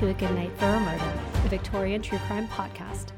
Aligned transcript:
to 0.00 0.08
A 0.08 0.14
Good 0.14 0.34
Night 0.34 0.50
for 0.56 0.64
a 0.64 0.80
Murder, 0.80 1.12
a 1.44 1.48
Victorian 1.48 2.00
true 2.00 2.16
crime 2.20 2.48
podcast. 2.48 3.08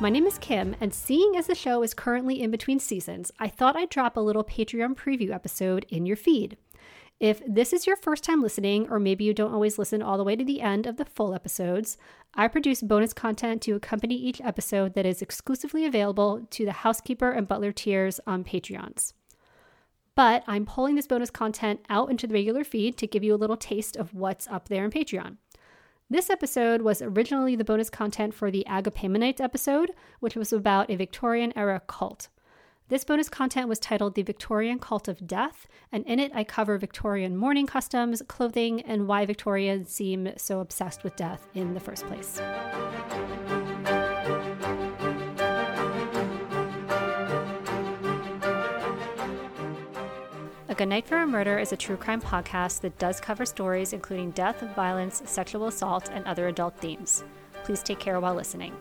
My 0.00 0.08
name 0.08 0.26
is 0.26 0.38
Kim, 0.38 0.74
and 0.80 0.94
seeing 0.94 1.36
as 1.36 1.48
the 1.48 1.54
show 1.54 1.82
is 1.82 1.92
currently 1.92 2.40
in 2.40 2.50
between 2.50 2.78
seasons, 2.78 3.30
I 3.38 3.48
thought 3.48 3.76
I'd 3.76 3.90
drop 3.90 4.16
a 4.16 4.20
little 4.20 4.42
Patreon 4.42 4.94
preview 4.94 5.32
episode 5.32 5.84
in 5.90 6.06
your 6.06 6.16
feed. 6.16 6.56
If 7.20 7.42
this 7.46 7.74
is 7.74 7.86
your 7.86 7.96
first 7.96 8.24
time 8.24 8.40
listening, 8.40 8.88
or 8.88 8.98
maybe 8.98 9.24
you 9.24 9.34
don't 9.34 9.52
always 9.52 9.78
listen 9.78 10.00
all 10.00 10.16
the 10.16 10.24
way 10.24 10.34
to 10.34 10.46
the 10.46 10.62
end 10.62 10.86
of 10.86 10.96
the 10.96 11.04
full 11.04 11.34
episodes, 11.34 11.98
I 12.32 12.48
produce 12.48 12.80
bonus 12.80 13.12
content 13.12 13.60
to 13.62 13.72
accompany 13.72 14.14
each 14.14 14.40
episode 14.40 14.94
that 14.94 15.04
is 15.04 15.20
exclusively 15.20 15.84
available 15.84 16.46
to 16.52 16.64
the 16.64 16.72
housekeeper 16.72 17.32
and 17.32 17.46
butler 17.46 17.70
tiers 17.70 18.18
on 18.26 18.44
Patreons. 18.44 19.12
But 20.14 20.42
I'm 20.46 20.64
pulling 20.64 20.94
this 20.94 21.06
bonus 21.06 21.28
content 21.28 21.80
out 21.90 22.08
into 22.08 22.26
the 22.26 22.32
regular 22.32 22.64
feed 22.64 22.96
to 22.96 23.06
give 23.06 23.22
you 23.22 23.34
a 23.34 23.36
little 23.36 23.58
taste 23.58 23.94
of 23.94 24.14
what's 24.14 24.48
up 24.48 24.70
there 24.70 24.86
in 24.86 24.90
Patreon. 24.90 25.36
This 26.10 26.28
episode 26.28 26.82
was 26.82 27.00
originally 27.00 27.56
the 27.56 27.64
bonus 27.64 27.88
content 27.88 28.34
for 28.34 28.50
the 28.50 28.66
Agapemonites 28.68 29.40
episode, 29.40 29.90
which 30.20 30.36
was 30.36 30.52
about 30.52 30.90
a 30.90 30.96
Victorian 30.96 31.50
era 31.56 31.80
cult. 31.86 32.28
This 32.88 33.04
bonus 33.04 33.30
content 33.30 33.68
was 33.68 33.78
titled 33.78 34.14
The 34.14 34.22
Victorian 34.22 34.78
Cult 34.78 35.08
of 35.08 35.26
Death, 35.26 35.66
and 35.90 36.04
in 36.04 36.20
it 36.20 36.30
I 36.34 36.44
cover 36.44 36.76
Victorian 36.76 37.38
mourning 37.38 37.66
customs, 37.66 38.22
clothing, 38.28 38.82
and 38.82 39.08
why 39.08 39.24
Victorians 39.24 39.88
seem 39.88 40.28
so 40.36 40.60
obsessed 40.60 41.04
with 41.04 41.16
death 41.16 41.46
in 41.54 41.72
the 41.72 41.80
first 41.80 42.06
place. 42.06 42.38
A 50.84 50.86
Night 50.86 51.08
for 51.08 51.16
a 51.16 51.26
Murder 51.26 51.58
is 51.58 51.72
a 51.72 51.78
true 51.78 51.96
crime 51.96 52.20
podcast 52.20 52.82
that 52.82 52.98
does 52.98 53.18
cover 53.18 53.46
stories 53.46 53.94
including 53.94 54.32
death, 54.32 54.60
violence, 54.76 55.22
sexual 55.24 55.66
assault, 55.66 56.10
and 56.12 56.26
other 56.26 56.46
adult 56.48 56.76
themes. 56.76 57.24
Please 57.64 57.82
take 57.82 57.98
care 57.98 58.20
while 58.20 58.34
listening. 58.34 58.76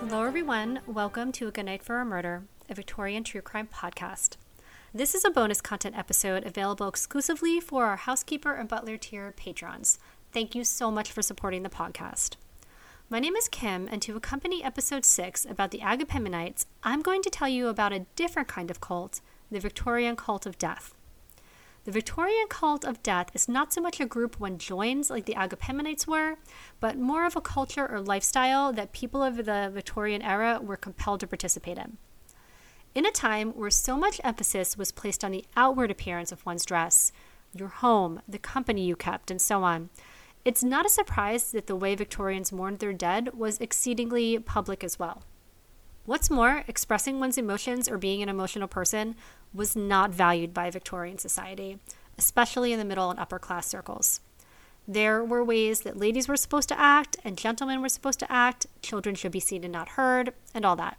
Hello, 0.00 0.24
everyone. 0.24 0.80
Welcome 0.86 1.30
to 1.32 1.48
A 1.48 1.50
Good 1.50 1.66
Night 1.66 1.82
for 1.82 2.00
a 2.00 2.06
Murder, 2.06 2.44
a 2.70 2.74
Victorian 2.74 3.22
true 3.22 3.42
crime 3.42 3.68
podcast. 3.70 4.38
This 4.94 5.14
is 5.14 5.26
a 5.26 5.30
bonus 5.30 5.60
content 5.60 5.94
episode 5.94 6.46
available 6.46 6.88
exclusively 6.88 7.60
for 7.60 7.84
our 7.84 7.96
housekeeper 7.96 8.54
and 8.54 8.66
butler 8.66 8.96
tier 8.96 9.34
patrons. 9.36 9.98
Thank 10.32 10.54
you 10.54 10.64
so 10.64 10.90
much 10.90 11.12
for 11.12 11.20
supporting 11.20 11.64
the 11.64 11.68
podcast. 11.68 12.36
My 13.10 13.20
name 13.20 13.36
is 13.36 13.48
Kim, 13.48 13.88
and 13.90 14.02
to 14.02 14.16
accompany 14.16 14.62
episode 14.62 15.02
6 15.02 15.46
about 15.46 15.70
the 15.70 15.78
Agapemonites, 15.78 16.66
I'm 16.82 17.00
going 17.00 17.22
to 17.22 17.30
tell 17.30 17.48
you 17.48 17.68
about 17.68 17.90
a 17.90 18.04
different 18.16 18.48
kind 18.48 18.70
of 18.70 18.82
cult, 18.82 19.22
the 19.50 19.60
Victorian 19.60 20.14
cult 20.14 20.44
of 20.44 20.58
death. 20.58 20.94
The 21.84 21.90
Victorian 21.90 22.48
cult 22.50 22.84
of 22.84 23.02
death 23.02 23.30
is 23.32 23.48
not 23.48 23.72
so 23.72 23.80
much 23.80 23.98
a 23.98 24.04
group 24.04 24.38
one 24.38 24.58
joins 24.58 25.08
like 25.08 25.24
the 25.24 25.36
Agapemonites 25.36 26.06
were, 26.06 26.36
but 26.80 26.98
more 26.98 27.24
of 27.24 27.34
a 27.34 27.40
culture 27.40 27.90
or 27.90 27.98
lifestyle 27.98 28.74
that 28.74 28.92
people 28.92 29.22
of 29.22 29.36
the 29.36 29.70
Victorian 29.72 30.20
era 30.20 30.60
were 30.62 30.76
compelled 30.76 31.20
to 31.20 31.26
participate 31.26 31.78
in. 31.78 31.96
In 32.94 33.06
a 33.06 33.10
time 33.10 33.52
where 33.52 33.70
so 33.70 33.96
much 33.96 34.20
emphasis 34.22 34.76
was 34.76 34.92
placed 34.92 35.24
on 35.24 35.30
the 35.30 35.46
outward 35.56 35.90
appearance 35.90 36.30
of 36.30 36.44
one's 36.44 36.66
dress, 36.66 37.10
your 37.54 37.68
home, 37.68 38.20
the 38.28 38.38
company 38.38 38.84
you 38.84 38.96
kept, 38.96 39.30
and 39.30 39.40
so 39.40 39.62
on, 39.62 39.88
it's 40.48 40.64
not 40.64 40.86
a 40.86 40.88
surprise 40.88 41.52
that 41.52 41.66
the 41.66 41.76
way 41.76 41.94
Victorians 41.94 42.52
mourned 42.52 42.78
their 42.78 42.94
dead 42.94 43.34
was 43.34 43.58
exceedingly 43.58 44.38
public 44.38 44.82
as 44.82 44.98
well. 44.98 45.22
What's 46.06 46.30
more, 46.30 46.64
expressing 46.66 47.20
one's 47.20 47.36
emotions 47.36 47.86
or 47.86 47.98
being 47.98 48.22
an 48.22 48.30
emotional 48.30 48.66
person 48.66 49.14
was 49.52 49.76
not 49.76 50.08
valued 50.10 50.54
by 50.54 50.70
Victorian 50.70 51.18
society, 51.18 51.80
especially 52.16 52.72
in 52.72 52.78
the 52.78 52.86
middle 52.86 53.10
and 53.10 53.20
upper 53.20 53.38
class 53.38 53.66
circles. 53.66 54.20
There 54.86 55.22
were 55.22 55.44
ways 55.44 55.82
that 55.82 55.98
ladies 55.98 56.28
were 56.28 56.36
supposed 56.38 56.70
to 56.70 56.80
act 56.80 57.18
and 57.22 57.36
gentlemen 57.36 57.82
were 57.82 57.90
supposed 57.90 58.20
to 58.20 58.32
act, 58.32 58.68
children 58.80 59.16
should 59.16 59.32
be 59.32 59.40
seen 59.40 59.64
and 59.64 59.72
not 59.74 59.90
heard, 60.00 60.32
and 60.54 60.64
all 60.64 60.76
that. 60.76 60.96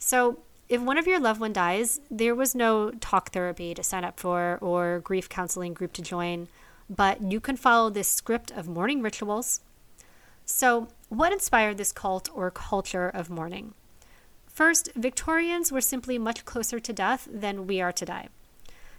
So, 0.00 0.40
if 0.68 0.80
one 0.80 0.98
of 0.98 1.06
your 1.06 1.20
loved 1.20 1.38
one 1.38 1.52
dies, 1.52 2.00
there 2.10 2.34
was 2.34 2.52
no 2.52 2.90
talk 2.90 3.30
therapy 3.30 3.74
to 3.74 3.84
sign 3.84 4.02
up 4.02 4.18
for 4.18 4.58
or 4.60 4.98
grief 5.04 5.28
counseling 5.28 5.72
group 5.72 5.92
to 5.92 6.02
join, 6.02 6.48
but 6.88 7.22
you 7.22 7.40
can 7.40 7.56
follow 7.56 7.90
this 7.90 8.08
script 8.08 8.50
of 8.50 8.68
mourning 8.68 9.02
rituals. 9.02 9.60
So, 10.44 10.88
what 11.08 11.32
inspired 11.32 11.76
this 11.76 11.92
cult 11.92 12.28
or 12.34 12.50
culture 12.50 13.08
of 13.08 13.30
mourning? 13.30 13.74
First, 14.46 14.90
Victorians 14.94 15.70
were 15.70 15.80
simply 15.80 16.18
much 16.18 16.44
closer 16.44 16.80
to 16.80 16.92
death 16.92 17.28
than 17.30 17.66
we 17.66 17.80
are 17.80 17.92
today. 17.92 18.28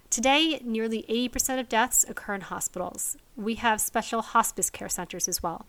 Today, 0.10 0.62
nearly 0.64 1.04
80% 1.10 1.60
of 1.60 1.68
deaths 1.68 2.06
occur 2.08 2.36
in 2.36 2.42
hospitals. 2.42 3.18
We 3.36 3.56
have 3.56 3.82
special 3.82 4.22
hospice 4.22 4.70
care 4.70 4.88
centers 4.88 5.28
as 5.28 5.44
well. 5.44 5.66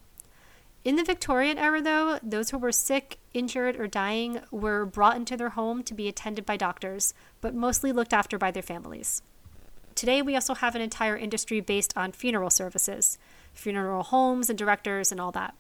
In 0.85 0.97
the 0.97 1.05
Victorian 1.05 1.59
era, 1.59 1.83
though, 1.83 2.19
those 2.23 2.51
who 2.51 2.59
were 2.59 2.71
sick, 2.71 3.19
injured, 3.35 3.77
or 3.77 3.89
dying 3.89 4.41
were 4.51 4.87
brought 4.87 5.17
into 5.17 5.37
their 5.37 5.51
home 5.51 5.83
to 5.83 5.95
be 5.95 6.07
attended 6.07 6.47
by 6.47 6.57
doctors, 6.57 7.15
but 7.41 7.55
mostly 7.55 7.91
looked 7.91 8.13
after 8.13 8.39
by 8.39 8.51
their 8.51 8.63
families. 8.63 9.23
Today, 9.99 10.23
we 10.23 10.37
also 10.37 10.55
have 10.55 10.77
an 10.77 10.81
entire 10.81 11.17
industry 11.17 11.59
based 11.59 11.93
on 11.97 12.13
funeral 12.13 12.51
services, 12.51 13.19
funeral 13.53 14.05
homes 14.05 14.49
and 14.49 14.57
directors, 14.57 15.11
and 15.11 15.21
all 15.21 15.33
that. 15.33 15.57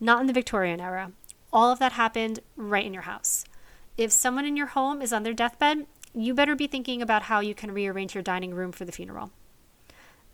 Not 0.00 0.20
in 0.20 0.26
the 0.26 0.32
Victorian 0.32 0.80
era. 0.80 1.12
All 1.52 1.70
of 1.70 1.78
that 1.78 1.92
happened 1.92 2.40
right 2.56 2.84
in 2.84 2.92
your 2.92 3.04
house. 3.04 3.44
If 3.96 4.10
someone 4.10 4.44
in 4.44 4.56
your 4.56 4.66
home 4.66 5.00
is 5.00 5.12
on 5.12 5.22
their 5.22 5.32
deathbed, 5.32 5.86
you 6.12 6.34
better 6.34 6.56
be 6.56 6.66
thinking 6.66 7.00
about 7.00 7.22
how 7.22 7.38
you 7.38 7.54
can 7.54 7.70
rearrange 7.70 8.12
your 8.12 8.24
dining 8.24 8.54
room 8.54 8.72
for 8.72 8.84
the 8.84 8.90
funeral. 8.90 9.30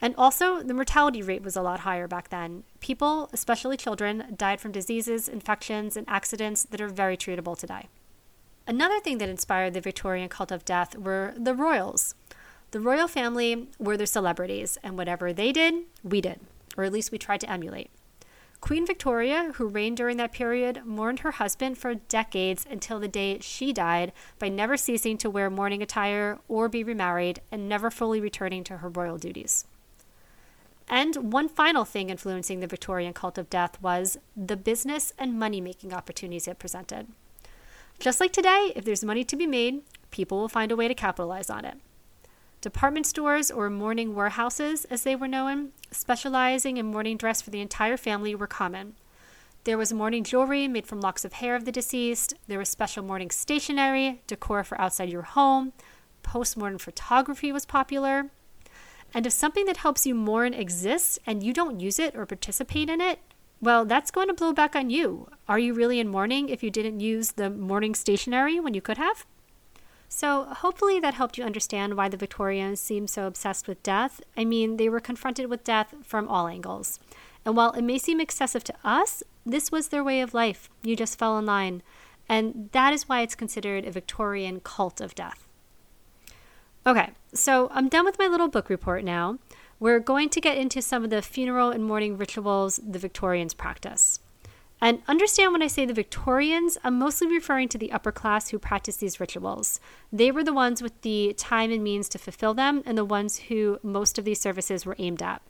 And 0.00 0.14
also, 0.16 0.62
the 0.62 0.72
mortality 0.72 1.20
rate 1.20 1.42
was 1.42 1.56
a 1.56 1.62
lot 1.62 1.80
higher 1.80 2.08
back 2.08 2.30
then. 2.30 2.64
People, 2.80 3.28
especially 3.34 3.76
children, 3.76 4.34
died 4.34 4.62
from 4.62 4.72
diseases, 4.72 5.28
infections, 5.28 5.94
and 5.94 6.08
accidents 6.08 6.64
that 6.64 6.80
are 6.80 6.88
very 6.88 7.18
treatable 7.18 7.58
today. 7.58 7.88
Another 8.66 8.98
thing 8.98 9.18
that 9.18 9.28
inspired 9.28 9.74
the 9.74 9.82
Victorian 9.82 10.30
cult 10.30 10.50
of 10.50 10.64
death 10.64 10.96
were 10.96 11.34
the 11.36 11.54
royals. 11.54 12.14
The 12.72 12.80
royal 12.80 13.08
family 13.08 13.68
were 13.78 13.96
the 13.96 14.06
celebrities, 14.06 14.78
and 14.82 14.96
whatever 14.96 15.32
they 15.32 15.50
did, 15.50 15.74
we 16.04 16.20
did, 16.20 16.40
or 16.76 16.84
at 16.84 16.92
least 16.92 17.10
we 17.10 17.18
tried 17.18 17.40
to 17.40 17.50
emulate. 17.50 17.90
Queen 18.60 18.86
Victoria, 18.86 19.52
who 19.54 19.66
reigned 19.66 19.96
during 19.96 20.18
that 20.18 20.32
period, 20.32 20.82
mourned 20.84 21.20
her 21.20 21.32
husband 21.32 21.78
for 21.78 21.94
decades 21.94 22.66
until 22.70 23.00
the 23.00 23.08
day 23.08 23.38
she 23.40 23.72
died 23.72 24.12
by 24.38 24.48
never 24.48 24.76
ceasing 24.76 25.16
to 25.16 25.30
wear 25.30 25.50
mourning 25.50 25.82
attire 25.82 26.38
or 26.46 26.68
be 26.68 26.84
remarried 26.84 27.40
and 27.50 27.68
never 27.68 27.90
fully 27.90 28.20
returning 28.20 28.62
to 28.62 28.76
her 28.76 28.88
royal 28.88 29.16
duties. 29.16 29.64
And 30.88 31.32
one 31.32 31.48
final 31.48 31.84
thing 31.84 32.10
influencing 32.10 32.60
the 32.60 32.66
Victorian 32.66 33.14
cult 33.14 33.38
of 33.38 33.48
death 33.48 33.80
was 33.80 34.18
the 34.36 34.56
business 34.56 35.12
and 35.18 35.38
money 35.38 35.60
making 35.60 35.94
opportunities 35.94 36.46
it 36.46 36.58
presented. 36.58 37.08
Just 37.98 38.20
like 38.20 38.32
today, 38.32 38.72
if 38.76 38.84
there's 38.84 39.04
money 39.04 39.24
to 39.24 39.36
be 39.36 39.46
made, 39.46 39.82
people 40.10 40.38
will 40.38 40.48
find 40.48 40.70
a 40.70 40.76
way 40.76 40.86
to 40.86 40.94
capitalize 40.94 41.48
on 41.48 41.64
it. 41.64 41.78
Department 42.60 43.06
stores, 43.06 43.50
or 43.50 43.70
mourning 43.70 44.14
warehouses 44.14 44.84
as 44.86 45.02
they 45.02 45.16
were 45.16 45.28
known, 45.28 45.72
specializing 45.90 46.76
in 46.76 46.86
mourning 46.86 47.16
dress 47.16 47.40
for 47.40 47.50
the 47.50 47.60
entire 47.60 47.96
family, 47.96 48.34
were 48.34 48.46
common. 48.46 48.94
There 49.64 49.78
was 49.78 49.92
mourning 49.92 50.24
jewelry 50.24 50.68
made 50.68 50.86
from 50.86 51.00
locks 51.00 51.24
of 51.24 51.34
hair 51.34 51.54
of 51.54 51.64
the 51.64 51.72
deceased. 51.72 52.34
There 52.48 52.58
was 52.58 52.68
special 52.68 53.04
mourning 53.04 53.30
stationery, 53.30 54.22
decor 54.26 54.64
for 54.64 54.80
outside 54.80 55.10
your 55.10 55.22
home. 55.22 55.72
Post 56.22 56.56
mortem 56.56 56.78
photography 56.78 57.52
was 57.52 57.66
popular. 57.66 58.30
And 59.12 59.26
if 59.26 59.32
something 59.32 59.66
that 59.66 59.78
helps 59.78 60.06
you 60.06 60.14
mourn 60.14 60.54
exists 60.54 61.18
and 61.26 61.42
you 61.42 61.52
don't 61.52 61.80
use 61.80 61.98
it 61.98 62.14
or 62.14 62.26
participate 62.26 62.88
in 62.88 63.00
it, 63.00 63.20
well, 63.60 63.84
that's 63.84 64.10
going 64.10 64.28
to 64.28 64.34
blow 64.34 64.52
back 64.52 64.74
on 64.74 64.88
you. 64.88 65.28
Are 65.48 65.58
you 65.58 65.74
really 65.74 66.00
in 66.00 66.08
mourning 66.08 66.48
if 66.48 66.62
you 66.62 66.70
didn't 66.70 67.00
use 67.00 67.32
the 67.32 67.50
mourning 67.50 67.94
stationery 67.94 68.60
when 68.60 68.72
you 68.72 68.80
could 68.80 68.96
have? 68.96 69.26
So, 70.12 70.42
hopefully, 70.44 70.98
that 70.98 71.14
helped 71.14 71.38
you 71.38 71.44
understand 71.44 71.96
why 71.96 72.08
the 72.08 72.16
Victorians 72.16 72.80
seemed 72.80 73.08
so 73.08 73.28
obsessed 73.28 73.68
with 73.68 73.80
death. 73.84 74.20
I 74.36 74.44
mean, 74.44 74.76
they 74.76 74.88
were 74.88 74.98
confronted 74.98 75.48
with 75.48 75.62
death 75.62 75.94
from 76.02 76.26
all 76.26 76.48
angles. 76.48 76.98
And 77.44 77.56
while 77.56 77.70
it 77.72 77.82
may 77.82 77.96
seem 77.96 78.20
excessive 78.20 78.64
to 78.64 78.74
us, 78.82 79.22
this 79.46 79.70
was 79.70 79.88
their 79.88 80.02
way 80.02 80.20
of 80.20 80.34
life. 80.34 80.68
You 80.82 80.96
just 80.96 81.16
fell 81.16 81.38
in 81.38 81.46
line. 81.46 81.82
And 82.28 82.70
that 82.72 82.92
is 82.92 83.08
why 83.08 83.20
it's 83.20 83.36
considered 83.36 83.84
a 83.84 83.92
Victorian 83.92 84.58
cult 84.60 85.00
of 85.00 85.14
death. 85.14 85.46
Okay, 86.84 87.10
so 87.32 87.68
I'm 87.72 87.88
done 87.88 88.04
with 88.04 88.18
my 88.18 88.26
little 88.26 88.48
book 88.48 88.68
report 88.68 89.04
now. 89.04 89.38
We're 89.78 90.00
going 90.00 90.28
to 90.30 90.40
get 90.40 90.58
into 90.58 90.82
some 90.82 91.04
of 91.04 91.10
the 91.10 91.22
funeral 91.22 91.70
and 91.70 91.84
mourning 91.84 92.18
rituals 92.18 92.80
the 92.84 92.98
Victorians 92.98 93.54
practice. 93.54 94.18
And 94.80 95.02
understand 95.06 95.52
when 95.52 95.62
I 95.62 95.66
say 95.66 95.84
the 95.84 95.92
Victorians, 95.92 96.78
I'm 96.82 96.98
mostly 96.98 97.26
referring 97.26 97.68
to 97.68 97.78
the 97.78 97.92
upper 97.92 98.12
class 98.12 98.48
who 98.48 98.58
practiced 98.58 99.00
these 99.00 99.20
rituals. 99.20 99.78
They 100.10 100.30
were 100.30 100.42
the 100.42 100.54
ones 100.54 100.82
with 100.82 100.98
the 101.02 101.34
time 101.36 101.70
and 101.70 101.84
means 101.84 102.08
to 102.10 102.18
fulfill 102.18 102.54
them, 102.54 102.82
and 102.86 102.96
the 102.96 103.04
ones 103.04 103.38
who 103.48 103.78
most 103.82 104.18
of 104.18 104.24
these 104.24 104.40
services 104.40 104.86
were 104.86 104.96
aimed 104.98 105.22
at. 105.22 105.42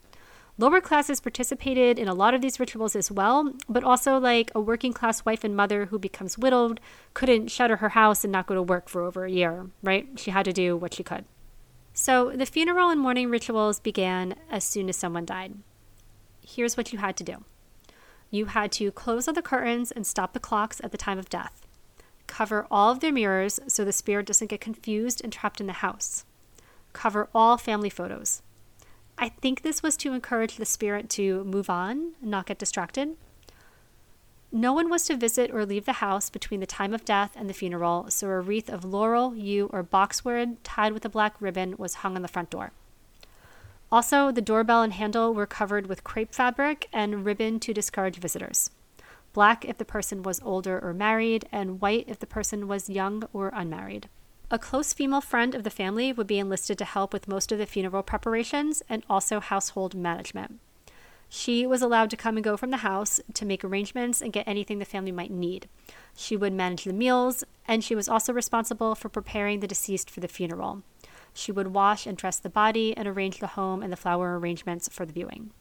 Lower 0.58 0.80
classes 0.80 1.20
participated 1.20 1.98
in 1.98 2.08
a 2.08 2.12
lot 2.12 2.34
of 2.34 2.42
these 2.42 2.60
rituals 2.60 2.94
as 2.94 3.10
well, 3.10 3.54
but 3.68 3.84
also 3.84 4.18
like 4.18 4.50
a 4.54 4.60
working 4.60 4.92
class 4.92 5.24
wife 5.24 5.44
and 5.44 5.56
mother 5.56 5.86
who 5.86 5.98
becomes 5.98 6.36
widowed 6.36 6.80
couldn't 7.14 7.50
shutter 7.50 7.76
her 7.76 7.90
house 7.90 8.24
and 8.24 8.32
not 8.32 8.46
go 8.46 8.54
to 8.54 8.62
work 8.62 8.88
for 8.88 9.02
over 9.02 9.24
a 9.24 9.30
year, 9.30 9.68
right? 9.82 10.08
She 10.16 10.32
had 10.32 10.44
to 10.44 10.52
do 10.52 10.76
what 10.76 10.92
she 10.92 11.02
could. 11.02 11.24
So 11.94 12.32
the 12.34 12.44
funeral 12.44 12.90
and 12.90 13.00
mourning 13.00 13.30
rituals 13.30 13.80
began 13.80 14.34
as 14.50 14.64
soon 14.64 14.88
as 14.88 14.96
someone 14.96 15.24
died. 15.24 15.54
Here's 16.46 16.76
what 16.76 16.92
you 16.92 16.98
had 16.98 17.16
to 17.18 17.24
do 17.24 17.44
you 18.30 18.46
had 18.46 18.72
to 18.72 18.90
close 18.90 19.26
all 19.26 19.34
the 19.34 19.42
curtains 19.42 19.90
and 19.90 20.06
stop 20.06 20.32
the 20.32 20.40
clocks 20.40 20.80
at 20.82 20.92
the 20.92 20.98
time 20.98 21.18
of 21.18 21.28
death, 21.28 21.66
cover 22.26 22.66
all 22.70 22.90
of 22.90 23.00
their 23.00 23.12
mirrors 23.12 23.60
so 23.66 23.84
the 23.84 23.92
spirit 23.92 24.26
doesn't 24.26 24.48
get 24.48 24.60
confused 24.60 25.20
and 25.22 25.32
trapped 25.32 25.60
in 25.60 25.66
the 25.66 25.74
house, 25.74 26.24
cover 26.92 27.28
all 27.34 27.56
family 27.56 27.90
photos 27.90 28.42
I 29.22 29.28
think 29.28 29.60
this 29.60 29.82
was 29.82 29.98
to 29.98 30.14
encourage 30.14 30.56
the 30.56 30.64
spirit 30.64 31.10
to 31.10 31.44
move 31.44 31.68
on 31.68 32.12
and 32.22 32.30
not 32.30 32.46
get 32.46 32.58
distracted. 32.58 33.16
No 34.50 34.72
one 34.72 34.88
was 34.88 35.04
to 35.04 35.16
visit 35.16 35.50
or 35.52 35.66
leave 35.66 35.84
the 35.84 36.00
house 36.00 36.30
between 36.30 36.60
the 36.60 36.66
time 36.66 36.94
of 36.94 37.04
death 37.04 37.32
and 37.36 37.48
the 37.48 37.52
funeral, 37.52 38.06
so 38.08 38.28
a 38.28 38.40
wreath 38.40 38.70
of 38.70 38.82
laurel, 38.82 39.36
yew, 39.36 39.68
or 39.74 39.82
boxwood 39.82 40.64
tied 40.64 40.94
with 40.94 41.04
a 41.04 41.10
black 41.10 41.36
ribbon 41.38 41.76
was 41.76 41.96
hung 41.96 42.16
on 42.16 42.22
the 42.22 42.28
front 42.28 42.48
door. 42.48 42.72
Also, 43.92 44.30
the 44.30 44.40
doorbell 44.40 44.82
and 44.82 44.92
handle 44.92 45.34
were 45.34 45.46
covered 45.46 45.88
with 45.88 46.04
crepe 46.04 46.32
fabric 46.32 46.88
and 46.92 47.24
ribbon 47.24 47.58
to 47.58 47.74
discourage 47.74 48.18
visitors. 48.18 48.70
Black 49.32 49.64
if 49.64 49.78
the 49.78 49.84
person 49.84 50.22
was 50.22 50.40
older 50.44 50.78
or 50.78 50.92
married, 50.92 51.44
and 51.52 51.80
white 51.80 52.04
if 52.08 52.18
the 52.18 52.26
person 52.26 52.68
was 52.68 52.90
young 52.90 53.24
or 53.32 53.50
unmarried. 53.54 54.08
A 54.50 54.58
close 54.58 54.92
female 54.92 55.20
friend 55.20 55.54
of 55.54 55.62
the 55.62 55.70
family 55.70 56.12
would 56.12 56.26
be 56.26 56.40
enlisted 56.40 56.76
to 56.78 56.84
help 56.84 57.12
with 57.12 57.28
most 57.28 57.52
of 57.52 57.58
the 57.58 57.66
funeral 57.66 58.02
preparations 58.02 58.82
and 58.88 59.04
also 59.08 59.38
household 59.38 59.94
management. 59.94 60.58
She 61.28 61.64
was 61.64 61.80
allowed 61.80 62.10
to 62.10 62.16
come 62.16 62.36
and 62.36 62.42
go 62.42 62.56
from 62.56 62.70
the 62.70 62.78
house 62.78 63.20
to 63.34 63.46
make 63.46 63.62
arrangements 63.62 64.20
and 64.20 64.32
get 64.32 64.48
anything 64.48 64.80
the 64.80 64.84
family 64.84 65.12
might 65.12 65.30
need. 65.30 65.68
She 66.16 66.36
would 66.36 66.52
manage 66.52 66.82
the 66.82 66.92
meals, 66.92 67.44
and 67.68 67.84
she 67.84 67.94
was 67.94 68.08
also 68.08 68.32
responsible 68.32 68.96
for 68.96 69.08
preparing 69.08 69.60
the 69.60 69.68
deceased 69.68 70.10
for 70.10 70.18
the 70.18 70.26
funeral. 70.26 70.82
She 71.32 71.52
would 71.52 71.68
wash 71.68 72.06
and 72.06 72.16
dress 72.16 72.38
the 72.38 72.50
body 72.50 72.96
and 72.96 73.06
arrange 73.06 73.38
the 73.38 73.48
home 73.48 73.82
and 73.82 73.92
the 73.92 73.96
flower 73.96 74.38
arrangements 74.38 74.88
for 74.88 75.06
the 75.06 75.12
viewing. 75.12 75.52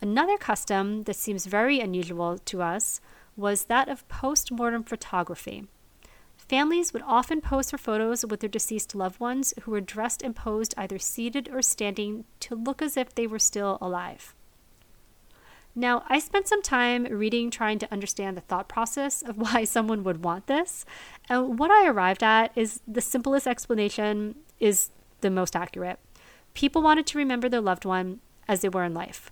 Another 0.00 0.36
custom 0.36 1.04
that 1.04 1.16
seems 1.16 1.46
very 1.46 1.80
unusual 1.80 2.38
to 2.38 2.62
us 2.62 3.00
was 3.36 3.64
that 3.64 3.88
of 3.88 4.06
post 4.08 4.52
mortem 4.52 4.82
photography. 4.82 5.66
Families 6.36 6.92
would 6.92 7.02
often 7.06 7.40
pose 7.40 7.70
for 7.70 7.78
photos 7.78 8.24
with 8.24 8.40
their 8.40 8.48
deceased 8.48 8.94
loved 8.94 9.18
ones 9.18 9.52
who 9.62 9.70
were 9.70 9.80
dressed 9.80 10.22
and 10.22 10.36
posed 10.36 10.74
either 10.76 10.98
seated 10.98 11.48
or 11.48 11.62
standing 11.62 12.24
to 12.40 12.54
look 12.54 12.80
as 12.80 12.96
if 12.96 13.14
they 13.14 13.26
were 13.26 13.38
still 13.38 13.78
alive. 13.80 14.34
Now, 15.78 16.04
I 16.08 16.20
spent 16.20 16.48
some 16.48 16.62
time 16.62 17.04
reading 17.04 17.50
trying 17.50 17.78
to 17.80 17.92
understand 17.92 18.34
the 18.34 18.40
thought 18.40 18.66
process 18.66 19.20
of 19.20 19.36
why 19.36 19.64
someone 19.64 20.02
would 20.04 20.24
want 20.24 20.46
this. 20.46 20.86
And 21.28 21.58
what 21.58 21.70
I 21.70 21.86
arrived 21.86 22.22
at 22.22 22.50
is 22.56 22.80
the 22.88 23.02
simplest 23.02 23.46
explanation 23.46 24.36
is 24.58 24.90
the 25.20 25.30
most 25.30 25.54
accurate. 25.54 25.98
People 26.54 26.80
wanted 26.80 27.06
to 27.08 27.18
remember 27.18 27.50
their 27.50 27.60
loved 27.60 27.84
one 27.84 28.20
as 28.48 28.62
they 28.62 28.70
were 28.70 28.84
in 28.84 28.94
life. 28.94 29.30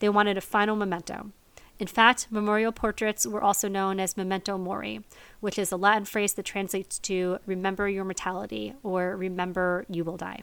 They 0.00 0.10
wanted 0.10 0.36
a 0.36 0.42
final 0.42 0.76
memento. 0.76 1.32
In 1.78 1.86
fact, 1.86 2.28
memorial 2.30 2.72
portraits 2.72 3.26
were 3.26 3.42
also 3.42 3.68
known 3.68 3.98
as 3.98 4.16
memento 4.16 4.58
mori, 4.58 5.00
which 5.40 5.58
is 5.58 5.72
a 5.72 5.76
Latin 5.76 6.04
phrase 6.04 6.34
that 6.34 6.44
translates 6.44 6.98
to 7.00 7.38
remember 7.46 7.88
your 7.88 8.04
mortality 8.04 8.74
or 8.82 9.16
remember 9.16 9.86
you 9.88 10.04
will 10.04 10.16
die. 10.16 10.42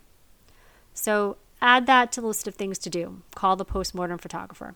So 0.94 1.38
add 1.62 1.86
that 1.86 2.12
to 2.14 2.22
the 2.22 2.28
list 2.28 2.48
of 2.48 2.56
things 2.56 2.80
to 2.80 2.90
do. 2.90 3.22
Call 3.36 3.56
the 3.56 3.66
postmortem 3.66 4.20
photographer. 4.20 4.76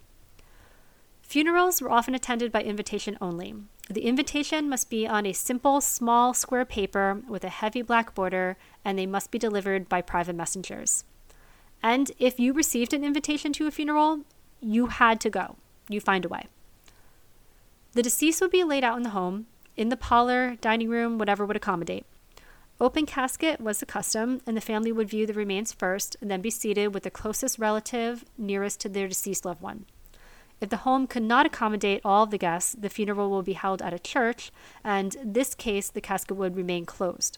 Funerals 1.27 1.81
were 1.81 1.91
often 1.91 2.15
attended 2.15 2.51
by 2.51 2.63
invitation 2.63 3.17
only. 3.21 3.53
The 3.89 4.05
invitation 4.05 4.69
must 4.69 4.89
be 4.89 5.07
on 5.07 5.25
a 5.25 5.33
simple, 5.33 5.81
small, 5.81 6.33
square 6.33 6.65
paper 6.65 7.21
with 7.27 7.43
a 7.43 7.49
heavy 7.49 7.81
black 7.81 8.15
border, 8.15 8.57
and 8.83 8.97
they 8.97 9.05
must 9.05 9.29
be 9.29 9.37
delivered 9.37 9.87
by 9.87 10.01
private 10.01 10.35
messengers. 10.35 11.03
And 11.83 12.11
if 12.17 12.39
you 12.39 12.53
received 12.53 12.93
an 12.93 13.03
invitation 13.03 13.53
to 13.53 13.67
a 13.67 13.71
funeral, 13.71 14.21
you 14.61 14.87
had 14.87 15.21
to 15.21 15.29
go 15.29 15.57
you 15.89 16.01
find 16.01 16.25
a 16.25 16.29
way. 16.29 16.47
The 17.93 18.03
deceased 18.03 18.41
would 18.41 18.51
be 18.51 18.63
laid 18.63 18.83
out 18.83 18.97
in 18.97 19.03
the 19.03 19.11
home, 19.11 19.47
in 19.75 19.89
the 19.89 19.97
parlor, 19.97 20.55
dining 20.61 20.89
room, 20.89 21.17
whatever 21.17 21.45
would 21.45 21.55
accommodate. 21.55 22.05
Open 22.79 23.05
casket 23.05 23.59
was 23.59 23.79
the 23.79 23.85
custom, 23.85 24.41
and 24.45 24.55
the 24.55 24.61
family 24.61 24.91
would 24.91 25.09
view 25.09 25.25
the 25.25 25.33
remains 25.33 25.73
first 25.73 26.15
and 26.21 26.29
then 26.29 26.41
be 26.41 26.49
seated 26.49 26.93
with 26.93 27.03
the 27.03 27.11
closest 27.11 27.57
relative 27.57 28.23
nearest 28.37 28.79
to 28.81 28.89
their 28.89 29.07
deceased 29.07 29.45
loved 29.45 29.61
one. 29.61 29.85
If 30.59 30.69
the 30.69 30.77
home 30.77 31.05
could 31.05 31.23
not 31.23 31.45
accommodate 31.45 32.01
all 32.03 32.23
of 32.23 32.31
the 32.31 32.37
guests, 32.37 32.75
the 32.77 32.89
funeral 32.89 33.29
will 33.29 33.43
be 33.43 33.53
held 33.53 33.81
at 33.81 33.93
a 33.93 33.99
church, 33.99 34.51
and 34.83 35.13
in 35.15 35.33
this 35.33 35.53
case, 35.53 35.89
the 35.89 36.01
casket 36.01 36.35
would 36.35 36.55
remain 36.55 36.85
closed. 36.85 37.37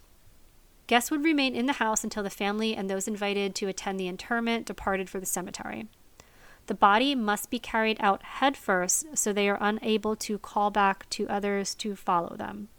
Guests 0.88 1.12
would 1.12 1.24
remain 1.24 1.56
in 1.56 1.66
the 1.66 1.74
house 1.74 2.04
until 2.04 2.24
the 2.24 2.30
family 2.30 2.75
and 2.75 2.89
those 2.89 3.07
invited 3.07 3.54
to 3.56 3.68
attend 3.68 4.00
the 4.00 4.07
interment 4.07 4.66
departed 4.66 5.10
for 5.10 5.19
the 5.19 5.25
cemetery. 5.25 5.88
The 6.66 6.74
body 6.74 7.13
must 7.13 7.50
be 7.50 7.60
carried 7.60 7.98
out 8.00 8.24
head 8.24 8.56
first 8.56 9.18
so 9.18 9.33
they 9.33 9.50
are 9.50 9.57
unable 9.60 10.15
to 10.15 10.38
call 10.39 10.72
back 10.72 11.10
to 11.12 11.27
others 11.27 11.75
to 11.75 11.95
follow 11.95 12.36
them. 12.36 12.69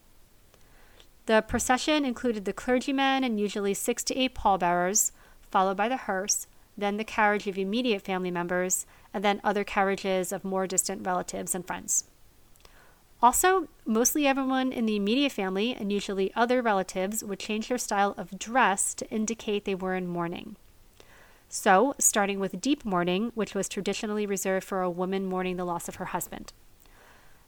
The 1.26 1.42
procession 1.42 2.04
included 2.04 2.44
the 2.44 2.52
clergymen 2.52 3.22
and 3.22 3.38
usually 3.38 3.74
six 3.74 4.02
to 4.04 4.16
eight 4.16 4.34
pallbearers, 4.34 5.12
followed 5.50 5.76
by 5.76 5.88
the 5.88 5.96
hearse, 5.96 6.46
then 6.76 6.96
the 6.96 7.04
carriage 7.04 7.46
of 7.46 7.58
immediate 7.58 8.02
family 8.02 8.30
members, 8.30 8.86
and 9.12 9.24
then 9.24 9.40
other 9.44 9.64
carriages 9.64 10.32
of 10.32 10.44
more 10.44 10.66
distant 10.66 11.06
relatives 11.06 11.54
and 11.54 11.66
friends. 11.66 12.04
Also, 13.22 13.68
mostly 13.84 14.26
everyone 14.26 14.72
in 14.72 14.86
the 14.86 14.96
immediate 14.96 15.32
family 15.32 15.74
and 15.74 15.92
usually 15.92 16.32
other 16.34 16.62
relatives 16.62 17.22
would 17.22 17.38
change 17.38 17.68
their 17.68 17.76
style 17.76 18.14
of 18.16 18.38
dress 18.38 18.94
to 18.94 19.10
indicate 19.10 19.64
they 19.64 19.74
were 19.74 19.94
in 19.94 20.06
mourning. 20.06 20.56
So, 21.48 21.94
starting 21.98 22.38
with 22.38 22.60
deep 22.60 22.84
mourning, 22.84 23.32
which 23.34 23.54
was 23.54 23.68
traditionally 23.68 24.24
reserved 24.24 24.64
for 24.64 24.80
a 24.82 24.90
woman 24.90 25.26
mourning 25.26 25.56
the 25.56 25.64
loss 25.64 25.88
of 25.88 25.96
her 25.96 26.06
husband. 26.06 26.52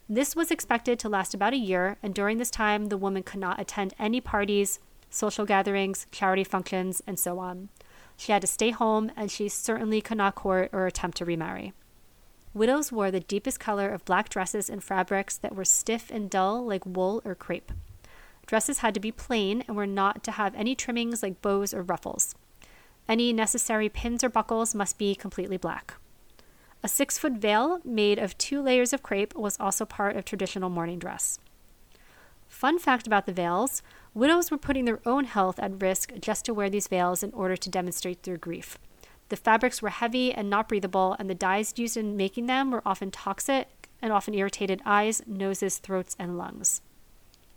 This 0.08 0.36
was 0.36 0.50
expected 0.50 0.98
to 0.98 1.08
last 1.08 1.32
about 1.32 1.54
a 1.54 1.56
year, 1.56 1.96
and 2.02 2.12
during 2.12 2.36
this 2.36 2.50
time, 2.50 2.86
the 2.86 2.98
woman 2.98 3.22
could 3.22 3.40
not 3.40 3.60
attend 3.60 3.94
any 3.98 4.20
parties, 4.20 4.80
social 5.08 5.46
gatherings, 5.46 6.06
charity 6.10 6.44
functions, 6.44 7.00
and 7.06 7.18
so 7.18 7.38
on. 7.38 7.68
She 8.16 8.32
had 8.32 8.42
to 8.42 8.46
stay 8.46 8.70
home, 8.70 9.10
and 9.16 9.30
she 9.30 9.48
certainly 9.48 10.00
could 10.00 10.18
not 10.18 10.34
court 10.34 10.70
or 10.72 10.86
attempt 10.86 11.18
to 11.18 11.24
remarry. 11.24 11.72
Widows 12.54 12.92
wore 12.92 13.10
the 13.10 13.20
deepest 13.20 13.58
color 13.58 13.88
of 13.88 14.04
black 14.04 14.28
dresses 14.28 14.68
and 14.68 14.84
fabrics 14.84 15.36
that 15.38 15.54
were 15.54 15.64
stiff 15.64 16.10
and 16.10 16.28
dull 16.28 16.64
like 16.64 16.84
wool 16.84 17.22
or 17.24 17.34
crepe. 17.34 17.72
Dresses 18.46 18.78
had 18.78 18.92
to 18.94 19.00
be 19.00 19.12
plain 19.12 19.64
and 19.66 19.76
were 19.76 19.86
not 19.86 20.22
to 20.24 20.32
have 20.32 20.54
any 20.54 20.74
trimmings 20.74 21.22
like 21.22 21.40
bows 21.40 21.72
or 21.72 21.82
ruffles. 21.82 22.34
Any 23.08 23.32
necessary 23.32 23.88
pins 23.88 24.22
or 24.22 24.28
buckles 24.28 24.74
must 24.74 24.98
be 24.98 25.14
completely 25.14 25.56
black. 25.56 25.94
A 26.82 26.88
six 26.88 27.16
foot 27.16 27.34
veil 27.34 27.80
made 27.84 28.18
of 28.18 28.36
two 28.36 28.60
layers 28.60 28.92
of 28.92 29.02
crepe 29.02 29.34
was 29.34 29.58
also 29.58 29.84
part 29.84 30.16
of 30.16 30.24
traditional 30.24 30.68
mourning 30.68 30.98
dress. 30.98 31.38
Fun 32.52 32.78
fact 32.78 33.06
about 33.06 33.24
the 33.24 33.32
veils 33.32 33.82
widows 34.14 34.50
were 34.50 34.58
putting 34.58 34.84
their 34.84 35.00
own 35.06 35.24
health 35.24 35.58
at 35.58 35.80
risk 35.80 36.12
just 36.20 36.44
to 36.44 36.54
wear 36.54 36.68
these 36.68 36.86
veils 36.86 37.22
in 37.22 37.32
order 37.32 37.56
to 37.56 37.70
demonstrate 37.70 38.22
their 38.22 38.36
grief. 38.36 38.78
The 39.30 39.36
fabrics 39.36 39.80
were 39.80 39.88
heavy 39.88 40.32
and 40.32 40.50
not 40.50 40.68
breathable, 40.68 41.16
and 41.18 41.28
the 41.30 41.34
dyes 41.34 41.72
used 41.76 41.96
in 41.96 42.16
making 42.16 42.46
them 42.46 42.70
were 42.70 42.82
often 42.84 43.10
toxic 43.10 43.88
and 44.02 44.12
often 44.12 44.34
irritated 44.34 44.82
eyes, 44.84 45.22
noses, 45.26 45.78
throats, 45.78 46.14
and 46.18 46.36
lungs. 46.36 46.82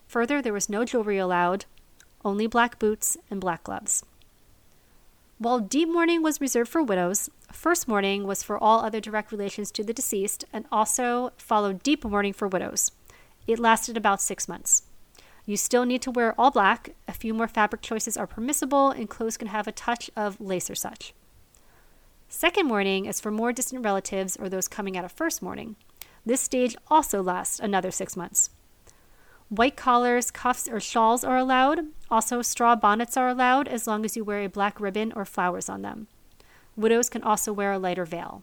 Further, 0.08 0.42
there 0.42 0.54
was 0.54 0.70
no 0.70 0.86
jewelry 0.86 1.18
allowed, 1.18 1.66
only 2.24 2.48
black 2.48 2.80
boots 2.80 3.18
and 3.30 3.42
black 3.42 3.66
gloves. 3.66 4.02
While 5.38 5.60
deep 5.60 5.90
mourning 5.90 6.24
was 6.24 6.40
reserved 6.40 6.72
for 6.72 6.82
widows, 6.82 7.30
first 7.52 7.88
mourning 7.88 8.26
was 8.26 8.42
for 8.44 8.58
all 8.58 8.80
other 8.80 9.02
direct 9.02 9.34
relations 9.34 9.72
to 9.72 9.84
the 9.84 9.94
deceased 9.94 10.46
and 10.54 10.66
also 10.72 11.34
followed 11.38 11.84
deep 11.84 12.06
mourning 12.06 12.34
for 12.34 12.48
widows. 12.48 12.92
It 13.48 13.60
lasted 13.60 13.96
about 13.98 14.22
six 14.22 14.48
months. 14.48 14.84
You 15.46 15.58
still 15.58 15.86
need 15.86 16.02
to 16.02 16.12
wear 16.12 16.34
all 16.40 16.50
black. 16.50 16.96
A 17.08 17.14
few 17.14 17.34
more 17.34 17.48
fabric 17.48 17.82
choices 17.82 18.18
are 18.18 18.26
permissible, 18.26 18.90
and 18.90 19.10
clothes 19.10 19.38
can 19.38 19.50
have 19.50 19.68
a 19.68 19.72
touch 19.72 20.10
of 20.16 20.42
lace 20.42 20.70
or 20.70 20.76
such. 20.76 21.14
Second 22.28 22.68
mourning 22.68 23.06
is 23.06 23.22
for 23.22 23.30
more 23.30 23.54
distant 23.54 23.86
relatives 23.86 24.36
or 24.36 24.50
those 24.50 24.68
coming 24.68 24.98
out 24.98 25.06
of 25.06 25.12
first 25.12 25.42
mourning. 25.44 25.76
This 26.26 26.42
stage 26.42 26.76
also 26.88 27.22
lasts 27.22 27.60
another 27.60 27.92
six 27.92 28.18
months. 28.18 28.50
White 29.50 29.76
collars, 29.76 30.32
cuffs, 30.32 30.68
or 30.68 30.80
shawls 30.80 31.24
are 31.24 31.38
allowed. 31.38 31.86
Also, 32.10 32.42
straw 32.42 32.76
bonnets 32.76 33.16
are 33.16 33.30
allowed 33.30 33.68
as 33.68 33.86
long 33.86 34.04
as 34.04 34.18
you 34.18 34.24
wear 34.24 34.42
a 34.42 34.50
black 34.50 34.82
ribbon 34.82 35.14
or 35.16 35.24
flowers 35.24 35.70
on 35.70 35.84
them. 35.84 36.08
Widows 36.76 37.10
can 37.10 37.22
also 37.22 37.54
wear 37.54 37.72
a 37.72 37.78
lighter 37.78 38.06
veil. 38.06 38.42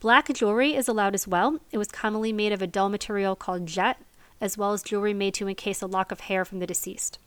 Black 0.00 0.30
jewelry 0.34 0.74
is 0.74 0.88
allowed 0.88 1.14
as 1.14 1.28
well. 1.28 1.60
It 1.70 1.78
was 1.78 1.88
commonly 1.88 2.32
made 2.32 2.52
of 2.52 2.60
a 2.60 2.66
dull 2.66 2.88
material 2.88 3.36
called 3.36 3.66
jet, 3.66 3.98
as 4.44 4.58
well 4.58 4.74
as 4.74 4.82
jewelry 4.82 5.14
made 5.14 5.32
to 5.32 5.48
encase 5.48 5.80
a 5.80 5.86
lock 5.86 6.12
of 6.12 6.20
hair 6.20 6.44
from 6.44 6.58
the 6.58 6.66
deceased. 6.66 7.18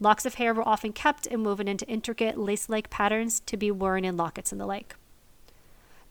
Locks 0.00 0.24
of 0.24 0.36
hair 0.36 0.54
were 0.54 0.66
often 0.66 0.94
kept 0.94 1.26
and 1.26 1.44
woven 1.44 1.68
into 1.68 1.86
intricate 1.86 2.38
lace 2.38 2.70
like 2.70 2.88
patterns 2.88 3.40
to 3.40 3.58
be 3.58 3.70
worn 3.70 4.02
in 4.04 4.16
lockets 4.16 4.50
and 4.50 4.58
the 4.60 4.66
like. 4.66 4.96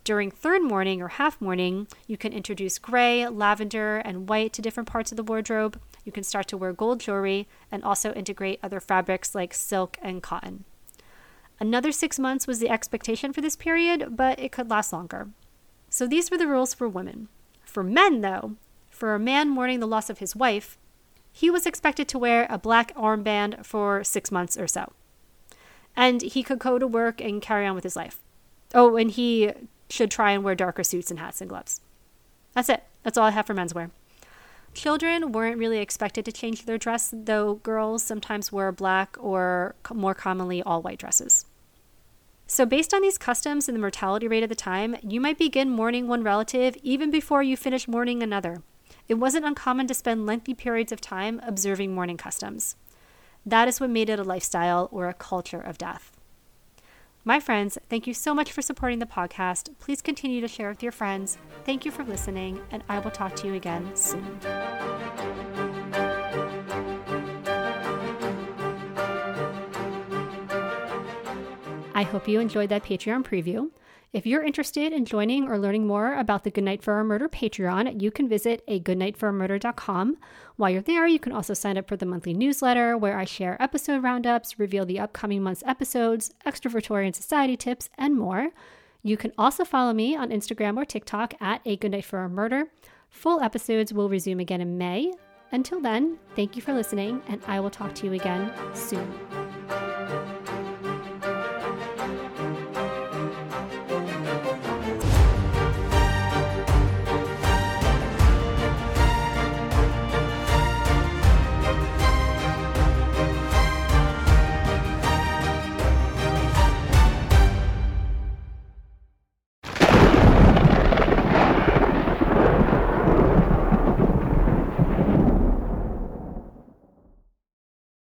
During 0.04 0.30
third 0.30 0.62
mourning 0.62 1.02
or 1.02 1.08
half 1.08 1.42
mourning, 1.42 1.88
you 2.06 2.18
can 2.18 2.34
introduce 2.34 2.78
gray, 2.78 3.28
lavender, 3.28 3.98
and 3.98 4.30
white 4.30 4.54
to 4.54 4.62
different 4.62 4.88
parts 4.88 5.12
of 5.12 5.16
the 5.16 5.24
wardrobe. 5.24 5.80
You 6.06 6.12
can 6.12 6.24
start 6.24 6.48
to 6.50 6.58
wear 6.58 6.72
gold 6.72 7.00
jewelry 7.00 7.48
and 7.72 7.84
also 7.84 8.14
integrate 8.14 8.60
other 8.62 8.80
fabrics 8.80 9.34
like 9.34 9.56
silk 9.56 9.98
and 10.04 10.22
cotton. 10.22 10.66
Another 11.60 11.92
six 11.92 12.20
months 12.20 12.46
was 12.46 12.60
the 12.60 12.70
expectation 12.70 13.34
for 13.34 13.42
this 13.42 13.56
period, 13.56 14.16
but 14.16 14.40
it 14.40 14.52
could 14.52 14.70
last 14.70 14.94
longer. 14.94 15.30
So 15.90 16.06
these 16.06 16.30
were 16.30 16.38
the 16.38 16.48
rules 16.48 16.76
for 16.76 16.88
women. 16.88 17.30
For 17.64 17.84
men, 17.84 18.22
though, 18.22 18.56
for 18.94 19.16
a 19.16 19.20
man 19.20 19.50
mourning 19.50 19.80
the 19.80 19.88
loss 19.88 20.10
of 20.10 20.20
his 20.20 20.36
wife, 20.36 20.78
he 21.32 21.50
was 21.50 21.66
expected 21.66 22.08
to 22.08 22.20
wear 22.20 22.46
a 22.50 22.60
black 22.60 22.96
armband 22.96 23.66
for 23.66 24.04
six 24.04 24.32
months 24.32 24.58
or 24.58 24.68
so. 24.68 24.94
And 25.96 26.22
he 26.22 26.44
could 26.44 26.60
go 26.60 26.78
to 26.78 26.88
work 26.88 27.20
and 27.20 27.42
carry 27.42 27.66
on 27.66 27.76
with 27.76 27.84
his 27.84 27.96
life. 27.96 28.20
Oh, 28.74 28.96
and 28.96 29.12
he 29.12 29.52
should 29.90 30.12
try 30.12 30.32
and 30.32 30.44
wear 30.44 30.56
darker 30.56 30.84
suits 30.84 31.10
and 31.10 31.20
hats 31.20 31.42
and 31.42 31.50
gloves. 31.50 31.82
That's 32.54 32.70
it. 32.70 32.84
That's 33.02 33.18
all 33.18 33.26
I 33.26 33.32
have 33.32 33.48
for 33.48 33.56
menswear. 33.56 33.90
Children 34.74 35.32
weren't 35.32 35.58
really 35.58 35.80
expected 35.80 36.26
to 36.26 36.32
change 36.32 36.66
their 36.66 36.78
dress, 36.80 37.14
though 37.16 37.56
girls 37.56 38.04
sometimes 38.04 38.52
wore 38.52 38.72
black 38.72 39.16
or 39.20 39.76
more 39.94 40.16
commonly 40.16 40.64
all 40.64 40.82
white 40.82 41.00
dresses. 41.00 41.46
So, 42.48 42.66
based 42.66 42.94
on 42.94 43.02
these 43.02 43.18
customs 43.18 43.68
and 43.68 43.76
the 43.76 43.82
mortality 43.82 44.28
rate 44.28 44.44
at 44.44 44.50
the 44.50 44.56
time, 44.56 44.96
you 45.02 45.22
might 45.22 45.38
begin 45.38 45.70
mourning 45.70 46.08
one 46.08 46.24
relative 46.24 46.76
even 46.84 47.10
before 47.10 47.42
you 47.42 47.56
finish 47.56 47.88
mourning 47.88 48.22
another. 48.22 48.62
It 49.10 49.16
wasn't 49.16 49.46
uncommon 49.46 49.88
to 49.88 49.94
spend 49.94 50.26
lengthy 50.26 50.54
periods 50.54 50.92
of 50.92 51.02
time 51.02 51.42
observing 51.46 51.94
mourning 51.94 52.18
customs. 52.18 52.76
That 53.46 53.68
is 53.68 53.82
what 53.82 53.90
made 53.90 54.10
it 54.10 54.20
a 54.20 54.24
lifestyle 54.24 54.88
or 54.92 55.10
a 55.10 55.14
culture 55.14 55.60
of 55.60 55.78
death. 55.78 56.12
My 57.26 57.40
friends, 57.40 57.78
thank 57.90 58.08
you 58.08 58.14
so 58.14 58.34
much 58.34 58.52
for 58.52 58.62
supporting 58.62 59.00
the 59.00 59.06
podcast. 59.06 59.70
Please 59.80 60.02
continue 60.02 60.40
to 60.42 60.48
share 60.48 60.70
with 60.70 60.84
your 60.84 60.92
friends. 60.92 61.38
Thank 61.66 61.86
you 61.86 61.92
for 61.92 62.04
listening, 62.04 62.62
and 62.72 62.84
I 62.88 63.00
will 63.00 63.12
talk 63.12 63.36
to 63.38 63.48
you 63.48 63.54
again 63.54 63.94
soon. 63.96 64.40
I 71.94 72.04
hope 72.04 72.28
you 72.28 72.40
enjoyed 72.40 72.70
that 72.70 72.84
Patreon 72.84 73.24
preview. 73.24 73.70
If 74.14 74.28
you're 74.28 74.44
interested 74.44 74.94
in 74.94 75.06
joining 75.06 75.48
or 75.48 75.58
learning 75.58 75.88
more 75.88 76.14
about 76.14 76.44
the 76.44 76.52
Goodnight 76.52 76.84
for 76.84 77.00
a 77.00 77.04
Murder 77.04 77.28
Patreon, 77.28 78.00
you 78.00 78.12
can 78.12 78.30
visit 78.30 78.64
a 78.68 78.80
goodnightforamurder.com. 78.80 80.18
While 80.56 80.70
you're 80.70 80.84
there, 80.84 81.08
you 81.08 81.18
can 81.18 81.32
also 81.32 81.56
sign 81.56 81.80
up 81.80 81.88
for 81.88 81.98
the 81.98 82.06
monthly 82.06 82.36
newsletter 82.36 82.96
where 82.96 83.18
I 83.18 83.26
share 83.26 83.60
episode 83.60 84.04
roundups, 84.04 84.60
reveal 84.60 84.86
the 84.86 85.00
upcoming 85.00 85.42
month's 85.42 85.64
episodes, 85.66 86.32
extra 86.46 86.70
Victorian 86.70 87.14
society 87.14 87.58
tips, 87.58 87.90
and 87.98 88.16
more. 88.16 88.50
You 89.02 89.18
can 89.18 89.34
also 89.36 89.66
follow 89.66 89.94
me 89.94 90.16
on 90.16 90.30
Instagram 90.30 90.78
or 90.78 90.86
TikTok 90.86 91.34
at 91.42 91.62
a 91.66 91.76
Goodnight 91.76 92.06
for 92.06 92.20
a 92.20 92.30
Murder. 92.30 92.68
Full 93.10 93.42
episodes 93.42 93.92
will 93.92 94.10
resume 94.10 94.40
again 94.40 94.62
in 94.62 94.78
May. 94.78 95.12
Until 95.52 95.82
then, 95.82 96.20
thank 96.36 96.56
you 96.56 96.62
for 96.62 96.74
listening, 96.74 97.24
and 97.28 97.42
I 97.48 97.60
will 97.60 97.72
talk 97.72 97.96
to 97.96 98.06
you 98.06 98.14
again 98.14 98.54
soon. 98.76 99.43